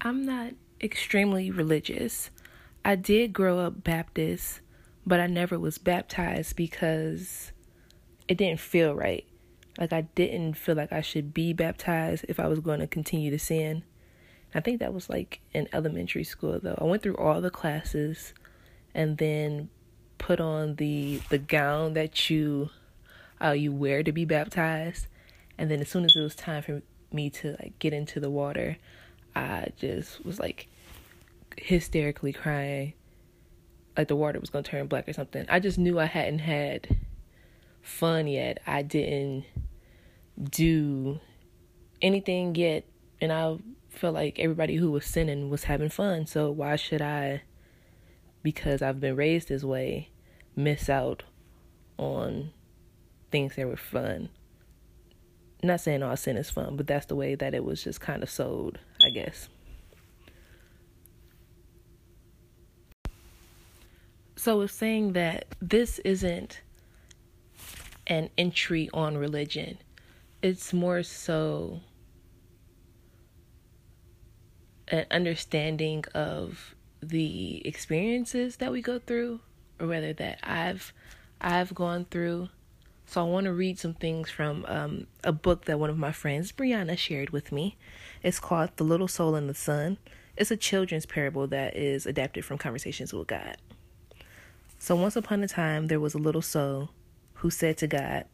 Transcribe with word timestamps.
I'm 0.00 0.24
not 0.24 0.52
extremely 0.80 1.50
religious. 1.50 2.30
I 2.84 2.94
did 2.94 3.32
grow 3.32 3.58
up 3.58 3.82
Baptist, 3.82 4.60
but 5.04 5.18
I 5.18 5.26
never 5.26 5.58
was 5.58 5.78
baptized 5.78 6.54
because 6.54 7.52
it 8.28 8.38
didn't 8.38 8.60
feel 8.60 8.94
right. 8.94 9.26
Like 9.78 9.92
I 9.92 10.02
didn't 10.02 10.54
feel 10.54 10.76
like 10.76 10.92
I 10.92 11.00
should 11.00 11.34
be 11.34 11.52
baptized 11.52 12.26
if 12.28 12.38
I 12.38 12.46
was 12.46 12.60
going 12.60 12.80
to 12.80 12.86
continue 12.86 13.30
to 13.30 13.38
sin. 13.38 13.82
I 14.54 14.60
think 14.60 14.78
that 14.80 14.94
was 14.94 15.10
like 15.10 15.40
in 15.52 15.68
elementary 15.72 16.24
school 16.24 16.60
though. 16.62 16.78
I 16.78 16.84
went 16.84 17.02
through 17.02 17.16
all 17.16 17.40
the 17.40 17.50
classes 17.50 18.34
and 18.94 19.18
then 19.18 19.68
put 20.18 20.40
on 20.40 20.76
the 20.76 21.20
the 21.28 21.38
gown 21.38 21.92
that 21.94 22.28
you 22.28 22.70
uh 23.40 23.50
you 23.50 23.72
wear 23.72 24.02
to 24.02 24.12
be 24.12 24.24
baptized. 24.24 25.06
And 25.56 25.70
then 25.70 25.80
as 25.80 25.88
soon 25.88 26.04
as 26.04 26.14
it 26.16 26.20
was 26.20 26.34
time 26.34 26.62
for 26.62 26.82
me 27.12 27.30
to 27.30 27.56
like 27.60 27.78
get 27.78 27.92
into 27.92 28.20
the 28.20 28.30
water, 28.30 28.78
I 29.34 29.68
just 29.76 30.24
was 30.24 30.38
like 30.38 30.68
hysterically 31.56 32.32
crying 32.32 32.94
like 33.98 34.06
the 34.06 34.16
water 34.16 34.38
was 34.38 34.50
to 34.50 34.62
turn 34.62 34.86
black 34.86 35.08
or 35.08 35.12
something. 35.12 35.44
I 35.48 35.58
just 35.58 35.76
knew 35.76 35.98
I 35.98 36.04
hadn't 36.04 36.38
had 36.38 36.96
fun 37.82 38.28
yet. 38.28 38.60
I 38.64 38.82
didn't 38.82 39.44
do 40.40 41.18
anything 42.00 42.54
yet 42.54 42.84
and 43.20 43.32
I 43.32 43.58
felt 43.88 44.14
like 44.14 44.38
everybody 44.38 44.76
who 44.76 44.92
was 44.92 45.04
sinning 45.04 45.50
was 45.50 45.64
having 45.64 45.88
fun. 45.88 46.26
So 46.26 46.48
why 46.52 46.76
should 46.76 47.02
I 47.02 47.42
because 48.44 48.82
I've 48.82 49.00
been 49.00 49.16
raised 49.16 49.48
this 49.48 49.64
way 49.64 50.10
miss 50.54 50.88
out 50.88 51.24
on 51.98 52.52
things 53.32 53.56
that 53.56 53.66
were 53.66 53.76
fun? 53.76 54.28
Not 55.60 55.80
saying 55.80 56.04
all 56.04 56.16
sin 56.16 56.36
is 56.36 56.50
fun, 56.50 56.76
but 56.76 56.86
that's 56.86 57.06
the 57.06 57.16
way 57.16 57.34
that 57.34 57.52
it 57.52 57.64
was 57.64 57.82
just 57.82 58.00
kind 58.00 58.22
of 58.22 58.30
sold, 58.30 58.78
I 59.02 59.10
guess. 59.10 59.48
So 64.36 64.60
it's 64.62 64.72
saying 64.72 65.14
that 65.14 65.46
this 65.60 65.98
isn't 66.00 66.60
an 68.06 68.30
entry 68.38 68.88
on 68.94 69.16
religion. 69.16 69.78
It's 70.42 70.72
more 70.72 71.02
so 71.02 71.80
an 74.88 75.06
understanding 75.10 76.04
of 76.14 76.74
the 77.02 77.66
experiences 77.66 78.56
that 78.56 78.72
we 78.72 78.80
go 78.80 78.98
through 78.98 79.40
or 79.78 79.86
whether 79.86 80.12
that 80.14 80.38
I've 80.42 80.92
I've 81.40 81.74
gone 81.74 82.06
through. 82.10 82.48
So 83.08 83.22
I 83.22 83.24
want 83.24 83.46
to 83.46 83.54
read 83.54 83.78
some 83.78 83.94
things 83.94 84.28
from 84.28 84.66
um, 84.68 85.06
a 85.24 85.32
book 85.32 85.64
that 85.64 85.80
one 85.80 85.88
of 85.88 85.96
my 85.96 86.12
friends, 86.12 86.52
Brianna, 86.52 86.98
shared 86.98 87.30
with 87.30 87.50
me. 87.50 87.78
It's 88.22 88.38
called 88.38 88.76
The 88.76 88.84
Little 88.84 89.08
Soul 89.08 89.34
and 89.34 89.48
the 89.48 89.54
Sun. 89.54 89.96
It's 90.36 90.50
a 90.50 90.58
children's 90.58 91.06
parable 91.06 91.46
that 91.46 91.74
is 91.74 92.04
adapted 92.04 92.44
from 92.44 92.58
Conversations 92.58 93.14
with 93.14 93.26
God. 93.26 93.56
So 94.78 94.94
once 94.94 95.16
upon 95.16 95.42
a 95.42 95.48
time 95.48 95.86
there 95.86 95.98
was 95.98 96.12
a 96.12 96.18
little 96.18 96.42
soul 96.42 96.90
who 97.36 97.48
said 97.48 97.78
to 97.78 97.86
God, 97.86 98.26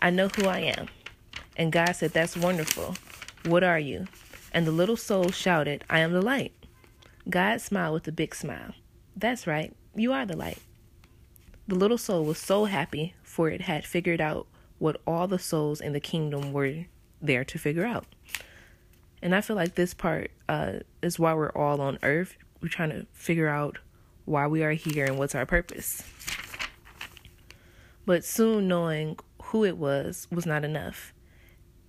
I 0.00 0.10
know 0.10 0.28
who 0.28 0.46
I 0.46 0.58
am. 0.58 0.88
And 1.56 1.72
God 1.72 1.92
said, 1.92 2.12
That's 2.12 2.36
wonderful. 2.36 2.94
What 3.46 3.64
are 3.64 3.78
you? 3.78 4.06
And 4.52 4.66
the 4.66 4.70
little 4.70 4.98
soul 4.98 5.30
shouted, 5.30 5.82
I 5.88 6.00
am 6.00 6.12
the 6.12 6.20
light. 6.20 6.52
God 7.30 7.62
smiled 7.62 7.94
with 7.94 8.08
a 8.08 8.12
big 8.12 8.34
smile. 8.34 8.74
That's 9.16 9.46
right, 9.46 9.74
you 9.94 10.12
are 10.12 10.26
the 10.26 10.36
light. 10.36 10.58
The 11.68 11.74
little 11.74 11.98
soul 11.98 12.24
was 12.24 12.38
so 12.38 12.64
happy, 12.64 13.14
for 13.22 13.50
it 13.50 13.60
had 13.60 13.84
figured 13.84 14.22
out 14.22 14.46
what 14.78 15.02
all 15.06 15.28
the 15.28 15.38
souls 15.38 15.82
in 15.82 15.92
the 15.92 16.00
kingdom 16.00 16.54
were 16.54 16.86
there 17.20 17.44
to 17.44 17.58
figure 17.58 17.84
out. 17.84 18.06
And 19.20 19.34
I 19.34 19.42
feel 19.42 19.54
like 19.54 19.74
this 19.74 19.92
part 19.92 20.30
uh, 20.48 20.78
is 21.02 21.18
why 21.18 21.34
we're 21.34 21.52
all 21.52 21.82
on 21.82 21.98
earth. 22.02 22.38
We're 22.62 22.68
trying 22.68 22.90
to 22.90 23.06
figure 23.12 23.48
out 23.48 23.78
why 24.24 24.46
we 24.46 24.62
are 24.62 24.72
here 24.72 25.04
and 25.04 25.18
what's 25.18 25.34
our 25.34 25.44
purpose. 25.44 26.02
But 28.06 28.24
soon 28.24 28.66
knowing 28.66 29.18
who 29.42 29.64
it 29.64 29.76
was 29.76 30.26
was 30.30 30.46
not 30.46 30.64
enough. 30.64 31.12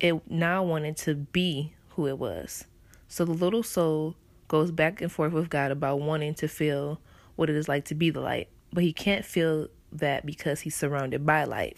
It 0.02 0.30
now 0.30 0.62
wanted 0.62 0.98
to 0.98 1.16
be 1.16 1.74
who 1.92 2.06
it 2.08 2.18
was. 2.18 2.66
So 3.08 3.24
the 3.24 3.32
little 3.32 3.64
soul 3.64 4.16
goes 4.50 4.72
back 4.72 5.00
and 5.02 5.10
forth 5.10 5.32
with 5.32 5.50
God 5.50 5.72
about 5.72 6.02
wanting 6.02 6.34
to 6.36 6.50
feel 6.50 7.00
what 7.38 7.50
it 7.50 7.56
is 7.56 7.70
like 7.70 7.86
to 7.86 7.96
be 7.96 8.10
the 8.10 8.20
light, 8.20 8.50
but 8.72 8.84
he 8.84 8.94
can't 8.94 9.26
feel 9.26 9.68
that 9.92 10.26
because 10.26 10.62
he's 10.62 10.76
surrounded 10.76 11.26
by 11.26 11.44
light. 11.44 11.78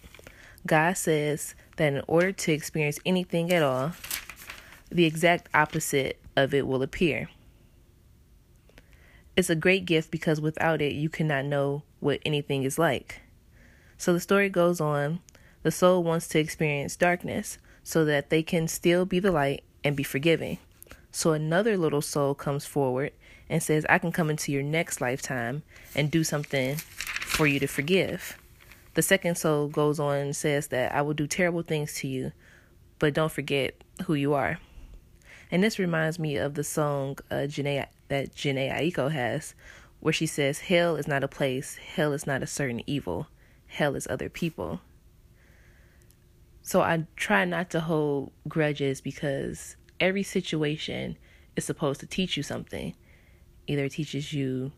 God 0.65 0.93
says 0.97 1.55
that 1.77 1.93
in 1.93 2.03
order 2.07 2.31
to 2.31 2.51
experience 2.51 2.99
anything 3.05 3.51
at 3.51 3.63
all, 3.63 3.93
the 4.91 5.05
exact 5.05 5.49
opposite 5.53 6.19
of 6.35 6.53
it 6.53 6.67
will 6.67 6.83
appear. 6.83 7.29
It's 9.35 9.49
a 9.49 9.55
great 9.55 9.85
gift 9.85 10.11
because 10.11 10.41
without 10.41 10.81
it, 10.81 10.93
you 10.93 11.09
cannot 11.09 11.45
know 11.45 11.83
what 11.99 12.19
anything 12.25 12.63
is 12.63 12.77
like. 12.77 13.21
So 13.97 14.13
the 14.13 14.19
story 14.19 14.49
goes 14.49 14.81
on. 14.81 15.19
The 15.63 15.71
soul 15.71 16.03
wants 16.03 16.27
to 16.29 16.39
experience 16.39 16.95
darkness 16.95 17.57
so 17.83 18.03
that 18.05 18.29
they 18.29 18.43
can 18.43 18.67
still 18.67 19.05
be 19.05 19.19
the 19.19 19.31
light 19.31 19.63
and 19.83 19.95
be 19.95 20.03
forgiving. 20.03 20.57
So 21.11 21.33
another 21.33 21.77
little 21.77 22.01
soul 22.01 22.33
comes 22.33 22.65
forward 22.65 23.11
and 23.49 23.61
says, 23.61 23.85
I 23.89 23.97
can 23.97 24.11
come 24.11 24.29
into 24.29 24.51
your 24.51 24.63
next 24.63 25.01
lifetime 25.01 25.63
and 25.93 26.09
do 26.09 26.23
something 26.23 26.77
for 26.77 27.45
you 27.45 27.59
to 27.59 27.67
forgive. 27.67 28.37
The 28.93 29.01
second 29.01 29.37
soul 29.37 29.67
goes 29.67 29.99
on 29.99 30.17
and 30.17 30.35
says 30.35 30.67
that 30.67 30.93
I 30.93 31.01
will 31.01 31.13
do 31.13 31.27
terrible 31.27 31.61
things 31.61 31.93
to 31.95 32.07
you, 32.07 32.31
but 32.99 33.13
don't 33.13 33.31
forget 33.31 33.75
who 34.05 34.13
you 34.13 34.33
are. 34.33 34.59
And 35.51 35.61
this 35.61 35.79
reminds 35.79 36.17
me 36.17 36.37
of 36.37 36.53
the 36.53 36.63
song 36.63 37.17
uh, 37.29 37.47
Jhené, 37.47 37.87
that 38.07 38.33
Jhené 38.35 38.71
Aiko 38.73 39.11
has, 39.11 39.53
where 39.99 40.13
she 40.13 40.25
says, 40.25 40.59
Hell 40.59 40.95
is 40.95 41.07
not 41.07 41.23
a 41.23 41.27
place, 41.27 41.75
hell 41.75 42.13
is 42.13 42.25
not 42.25 42.41
a 42.41 42.47
certain 42.47 42.81
evil, 42.87 43.27
hell 43.67 43.95
is 43.95 44.07
other 44.09 44.29
people. 44.29 44.79
So 46.61 46.81
I 46.81 47.05
try 47.15 47.43
not 47.43 47.69
to 47.71 47.81
hold 47.81 48.31
grudges 48.47 49.01
because 49.01 49.75
every 50.01 50.23
situation 50.23 51.17
is 51.55 51.63
supposed 51.63 51.99
to 52.01 52.07
teach 52.07 52.35
you 52.35 52.43
something. 52.43 52.95
Either 53.67 53.85
it 53.85 53.91
teaches 53.91 54.33
you 54.33 54.71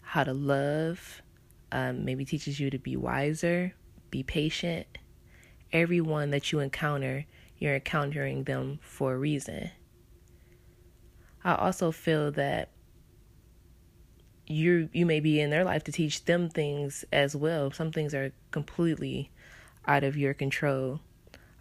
how 0.00 0.24
to 0.24 0.32
love, 0.32 1.22
um, 1.70 2.04
maybe 2.04 2.24
teaches 2.24 2.58
you 2.58 2.70
to 2.70 2.78
be 2.78 2.96
wiser, 2.96 3.74
be 4.10 4.24
patient. 4.24 4.86
Everyone 5.72 6.30
that 6.30 6.50
you 6.50 6.58
encounter, 6.58 7.26
you're 7.58 7.76
encountering 7.76 8.44
them 8.44 8.80
for 8.82 9.12
a 9.12 9.18
reason. 9.18 9.70
I 11.44 11.54
also 11.54 11.92
feel 11.92 12.32
that 12.32 12.70
you 14.46 14.88
you 14.92 15.06
may 15.06 15.20
be 15.20 15.40
in 15.40 15.50
their 15.50 15.64
life 15.64 15.84
to 15.84 15.92
teach 15.92 16.24
them 16.24 16.48
things 16.48 17.04
as 17.12 17.36
well. 17.36 17.70
Some 17.70 17.92
things 17.92 18.14
are 18.14 18.32
completely 18.50 19.30
out 19.86 20.02
of 20.02 20.16
your 20.16 20.34
control. 20.34 21.00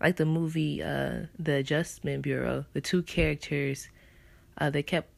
Like 0.02 0.16
the 0.16 0.26
movie 0.26 0.82
uh 0.82 1.26
The 1.38 1.56
Adjustment 1.56 2.22
Bureau, 2.22 2.66
the 2.74 2.82
two 2.82 3.04
characters 3.04 3.90
uh 4.58 4.70
they 4.70 4.84
kept 4.84 5.10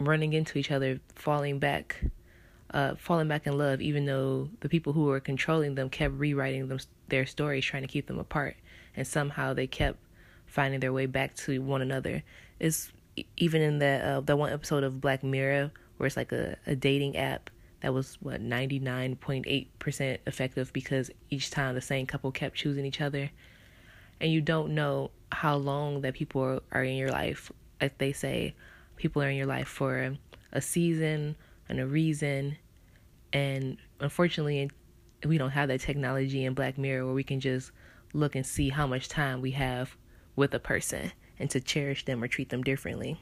running 0.00 0.32
into 0.32 0.58
each 0.58 0.70
other, 0.70 1.00
falling 1.14 1.58
back 1.58 2.04
uh 2.70 2.94
falling 2.96 3.28
back 3.28 3.46
in 3.46 3.56
love 3.56 3.80
even 3.80 4.04
though 4.04 4.50
the 4.60 4.68
people 4.68 4.92
who 4.92 5.04
were 5.04 5.20
controlling 5.20 5.74
them 5.74 5.88
kept 5.88 6.14
rewriting 6.14 6.68
them 6.68 6.78
their 7.08 7.24
stories 7.24 7.64
trying 7.64 7.80
to 7.82 7.88
keep 7.88 8.06
them 8.06 8.18
apart 8.18 8.56
and 8.94 9.06
somehow 9.06 9.54
they 9.54 9.66
kept 9.66 9.96
finding 10.48 10.80
their 10.80 10.92
way 10.92 11.06
back 11.06 11.34
to 11.36 11.62
one 11.62 11.82
another. 11.82 12.22
It's 12.58 12.90
even 13.36 13.62
in 13.62 13.78
that 13.78 14.04
uh, 14.04 14.20
that 14.22 14.36
one 14.36 14.52
episode 14.52 14.82
of 14.82 15.00
Black 15.00 15.22
Mirror 15.22 15.70
where 15.96 16.06
it's 16.06 16.16
like 16.16 16.32
a, 16.32 16.56
a 16.66 16.74
dating 16.74 17.16
app 17.16 17.50
that 17.80 17.94
was 17.94 18.18
what 18.20 18.42
99.8% 18.42 20.18
effective 20.26 20.72
because 20.72 21.10
each 21.30 21.50
time 21.50 21.74
the 21.74 21.80
same 21.80 22.06
couple 22.06 22.32
kept 22.32 22.56
choosing 22.56 22.84
each 22.84 23.00
other 23.00 23.30
and 24.20 24.32
you 24.32 24.40
don't 24.40 24.74
know 24.74 25.10
how 25.30 25.56
long 25.56 26.00
that 26.00 26.14
people 26.14 26.60
are, 26.72 26.84
in 26.84 26.96
your 26.96 27.10
life 27.10 27.52
like 27.80 27.96
they 27.98 28.12
say 28.12 28.54
people 28.96 29.22
are 29.22 29.28
in 29.28 29.36
your 29.36 29.46
life 29.46 29.68
for 29.68 30.16
a 30.52 30.60
season 30.60 31.36
and 31.68 31.78
a 31.78 31.86
reason 31.86 32.56
and 33.32 33.76
unfortunately 34.00 34.70
we 35.24 35.38
don't 35.38 35.50
have 35.50 35.68
that 35.68 35.80
technology 35.80 36.44
in 36.44 36.54
black 36.54 36.78
mirror 36.78 37.04
where 37.04 37.14
we 37.14 37.24
can 37.24 37.40
just 37.40 37.72
look 38.12 38.34
and 38.34 38.46
see 38.46 38.68
how 38.68 38.86
much 38.86 39.08
time 39.08 39.40
we 39.40 39.50
have 39.52 39.96
with 40.36 40.54
a 40.54 40.58
person 40.58 41.12
and 41.38 41.50
to 41.50 41.60
cherish 41.60 42.04
them 42.04 42.22
or 42.22 42.28
treat 42.28 42.48
them 42.48 42.62
differently. 42.62 43.20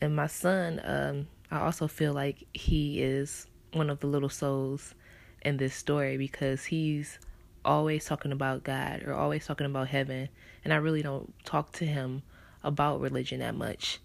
And 0.00 0.16
my 0.16 0.26
son, 0.26 0.80
um, 0.84 1.28
I 1.50 1.60
also 1.60 1.88
feel 1.88 2.12
like 2.12 2.46
he 2.54 3.02
is 3.02 3.46
one 3.72 3.90
of 3.90 4.00
the 4.00 4.06
little 4.06 4.28
souls 4.28 4.94
in 5.42 5.56
this 5.56 5.74
story 5.74 6.16
because 6.16 6.64
he's 6.64 7.18
always 7.64 8.04
talking 8.04 8.32
about 8.32 8.64
God 8.64 9.02
or 9.04 9.14
always 9.14 9.46
talking 9.46 9.66
about 9.66 9.88
heaven. 9.88 10.28
And 10.64 10.72
I 10.72 10.76
really 10.76 11.02
don't 11.02 11.32
talk 11.44 11.72
to 11.72 11.86
him 11.86 12.22
about 12.62 13.00
religion 13.00 13.40
that 13.40 13.54
much. 13.54 13.98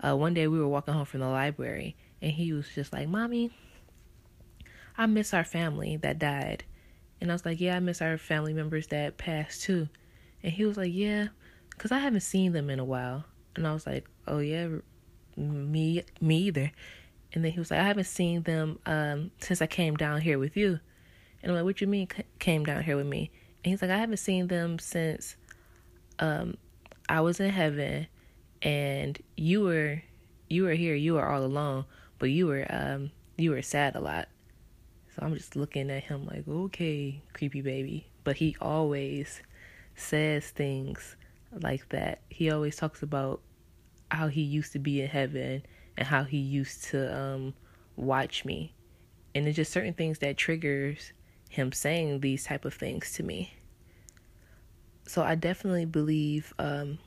Uh, 0.00 0.16
one 0.16 0.34
day 0.34 0.48
we 0.48 0.58
were 0.58 0.68
walking 0.68 0.94
home 0.94 1.04
from 1.04 1.20
the 1.20 1.28
library 1.28 1.96
and 2.20 2.32
he 2.32 2.52
was 2.52 2.68
just 2.74 2.92
like, 2.92 3.08
Mommy, 3.08 3.50
I 4.96 5.06
miss 5.06 5.32
our 5.32 5.44
family 5.44 5.96
that 5.98 6.18
died. 6.18 6.64
And 7.20 7.30
I 7.30 7.34
was 7.34 7.44
like, 7.44 7.60
Yeah, 7.60 7.76
I 7.76 7.80
miss 7.80 8.02
our 8.02 8.18
family 8.18 8.52
members 8.52 8.88
that 8.88 9.16
passed 9.16 9.62
too. 9.62 9.88
And 10.42 10.52
he 10.52 10.64
was 10.64 10.76
like, 10.76 10.92
Yeah, 10.92 11.28
because 11.70 11.92
I 11.92 11.98
haven't 11.98 12.20
seen 12.20 12.52
them 12.52 12.70
in 12.70 12.78
a 12.78 12.84
while. 12.84 13.24
And 13.56 13.66
I 13.66 13.72
was 13.72 13.86
like, 13.86 14.08
oh 14.26 14.38
yeah, 14.38 14.68
me 15.36 16.02
me 16.20 16.36
either. 16.38 16.72
And 17.32 17.44
then 17.44 17.52
he 17.52 17.58
was 17.58 17.70
like, 17.70 17.80
I 17.80 17.84
haven't 17.84 18.04
seen 18.04 18.42
them 18.42 18.78
um, 18.84 19.30
since 19.40 19.62
I 19.62 19.66
came 19.66 19.96
down 19.96 20.20
here 20.20 20.38
with 20.38 20.56
you. 20.56 20.80
And 21.42 21.50
I'm 21.50 21.56
like, 21.56 21.64
what 21.64 21.80
you 21.80 21.86
mean 21.86 22.08
came 22.38 22.64
down 22.64 22.82
here 22.82 22.96
with 22.96 23.06
me? 23.06 23.30
And 23.64 23.70
he's 23.70 23.82
like, 23.82 23.90
I 23.90 23.98
haven't 23.98 24.18
seen 24.18 24.48
them 24.48 24.78
since 24.78 25.36
um, 26.18 26.56
I 27.08 27.20
was 27.20 27.40
in 27.40 27.50
heaven 27.50 28.06
and 28.62 29.18
you 29.36 29.62
were 29.62 30.02
you 30.48 30.64
were 30.64 30.74
here, 30.74 30.94
you 30.94 31.14
were 31.14 31.26
all 31.26 31.44
alone, 31.44 31.84
but 32.18 32.30
you 32.30 32.46
were 32.46 32.66
um 32.70 33.10
you 33.36 33.50
were 33.50 33.62
sad 33.62 33.96
a 33.96 34.00
lot. 34.00 34.28
So 35.14 35.22
I'm 35.22 35.34
just 35.34 35.56
looking 35.56 35.90
at 35.90 36.04
him 36.04 36.26
like, 36.26 36.46
okay, 36.48 37.22
creepy 37.32 37.60
baby. 37.60 38.08
But 38.24 38.36
he 38.36 38.56
always 38.60 39.42
says 39.94 40.48
things 40.50 41.16
like 41.52 41.88
that. 41.90 42.20
He 42.28 42.50
always 42.50 42.76
talks 42.76 43.02
about 43.02 43.40
how 44.10 44.28
he 44.28 44.42
used 44.42 44.72
to 44.72 44.78
be 44.78 45.00
in 45.00 45.08
heaven 45.08 45.64
and 45.96 46.06
how 46.06 46.24
he 46.24 46.38
used 46.38 46.84
to 46.84 47.14
um 47.14 47.54
watch 47.96 48.44
me. 48.44 48.74
And 49.34 49.46
it's 49.46 49.56
just 49.56 49.72
certain 49.72 49.94
things 49.94 50.18
that 50.20 50.36
triggers 50.36 51.12
him 51.52 51.70
saying 51.70 52.20
these 52.20 52.44
type 52.44 52.64
of 52.64 52.72
things 52.72 53.12
to 53.12 53.22
me. 53.22 53.52
So 55.06 55.22
I 55.22 55.34
definitely 55.34 55.84
believe 55.84 56.54
um 56.58 56.98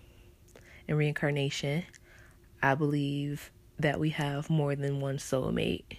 in 0.87 0.95
reincarnation. 0.95 1.83
I 2.61 2.75
believe 2.75 3.51
that 3.79 3.99
we 3.99 4.11
have 4.11 4.49
more 4.49 4.75
than 4.75 4.99
one 4.99 5.17
soulmate 5.17 5.97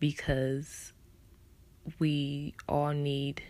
because 0.00 0.92
we 2.00 2.54
all 2.68 2.90
need 2.90 3.42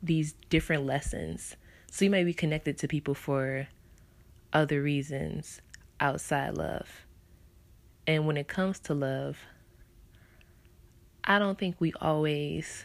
these 0.00 0.34
different 0.48 0.86
lessons. 0.86 1.56
So 1.90 2.04
you 2.04 2.10
may 2.10 2.22
be 2.22 2.32
connected 2.32 2.78
to 2.78 2.88
people 2.88 3.14
for 3.14 3.66
other 4.52 4.80
reasons 4.80 5.60
outside 5.98 6.56
love. 6.56 6.88
And 8.06 8.28
when 8.28 8.36
it 8.36 8.46
comes 8.46 8.78
to 8.80 8.94
love, 8.94 9.38
I 11.24 11.40
don't 11.40 11.58
think 11.58 11.76
we 11.80 11.92
always 12.00 12.84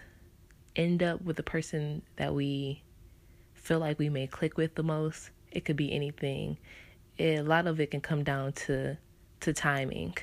end 0.78 1.04
up 1.04 1.22
with 1.24 1.36
the 1.36 1.44
person 1.44 2.04
that 2.16 2.34
we 2.34 2.84
feel 3.54 3.80
like 3.80 4.00
we 4.00 4.10
may 4.10 4.28
click 4.28 4.56
with 4.56 4.76
the 4.76 4.84
most. 4.84 5.32
It 5.52 5.66
could 5.66 5.76
be 5.76 5.92
anything. 5.92 6.58
It, 7.18 7.40
a 7.40 7.44
lot 7.44 7.68
of 7.68 7.80
it 7.80 7.92
can 7.92 8.02
come 8.02 8.24
down 8.24 8.54
to 8.54 8.98
to 9.42 9.54
timing. 9.54 10.16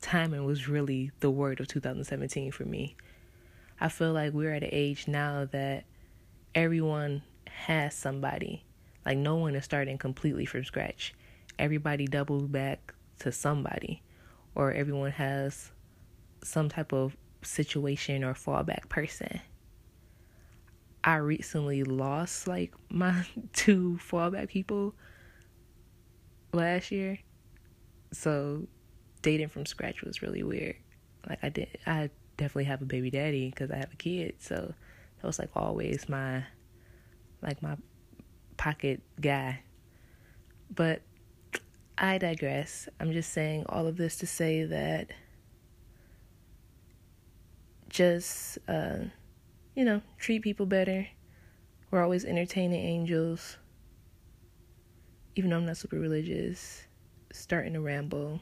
Timing 0.00 0.44
was 0.44 0.68
really 0.68 1.10
the 1.20 1.30
word 1.30 1.60
of 1.60 1.68
2017 1.68 2.50
for 2.50 2.64
me. 2.64 2.96
I 3.80 3.88
feel 3.88 4.12
like 4.12 4.32
we're 4.32 4.52
at 4.52 4.62
an 4.62 4.70
age 4.72 5.06
now 5.06 5.44
that 5.52 5.84
everyone 6.54 7.22
has 7.46 7.94
somebody. 7.94 8.64
Like 9.04 9.18
no 9.18 9.36
one 9.36 9.54
is 9.54 9.64
starting 9.64 9.98
completely 9.98 10.44
from 10.44 10.64
scratch. 10.64 11.14
Everybody 11.58 12.06
doubles 12.06 12.48
back 12.48 12.94
to 13.20 13.30
somebody, 13.30 14.02
or 14.54 14.72
everyone 14.72 15.12
has 15.12 15.70
some 16.42 16.68
type 16.68 16.92
of 16.92 17.16
situation 17.42 18.24
or 18.24 18.34
fallback 18.34 18.88
person. 18.88 19.40
I 21.04 21.16
recently 21.16 21.82
lost 21.82 22.46
like 22.46 22.72
my 22.88 23.24
two 23.52 23.98
fallback 24.00 24.48
people 24.48 24.94
last 26.52 26.90
year. 26.90 27.18
So 28.12 28.66
dating 29.22 29.48
from 29.48 29.66
scratch 29.66 30.02
was 30.02 30.22
really 30.22 30.42
weird. 30.42 30.76
Like 31.28 31.38
I 31.42 31.48
did 31.48 31.78
I 31.86 32.10
definitely 32.36 32.64
have 32.64 32.82
a 32.82 32.86
baby 32.86 33.10
daddy 33.10 33.50
cuz 33.50 33.70
I 33.70 33.76
have 33.76 33.92
a 33.92 33.96
kid. 33.96 34.36
So 34.38 34.74
that 35.20 35.26
was 35.26 35.38
like 35.38 35.50
always 35.56 36.08
my 36.08 36.44
like 37.40 37.62
my 37.62 37.76
pocket 38.56 39.02
guy. 39.20 39.60
But 40.74 41.02
I 41.98 42.18
digress. 42.18 42.88
I'm 43.00 43.12
just 43.12 43.32
saying 43.32 43.66
all 43.68 43.86
of 43.86 43.96
this 43.96 44.16
to 44.18 44.26
say 44.26 44.64
that 44.64 45.10
just 47.88 48.58
uh 48.68 48.98
you 49.74 49.84
know, 49.84 50.02
treat 50.18 50.42
people 50.42 50.66
better. 50.66 51.06
We're 51.90 52.02
always 52.02 52.24
entertaining 52.24 52.84
angels. 52.84 53.56
Even 55.36 55.50
though 55.50 55.56
I'm 55.56 55.66
not 55.66 55.76
super 55.76 55.98
religious, 55.98 56.86
starting 57.32 57.74
to 57.74 57.80
ramble. 57.80 58.40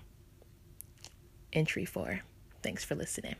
Entry 1.53 1.85
four. 1.85 2.21
Thanks 2.63 2.85
for 2.85 2.95
listening. 2.95 3.37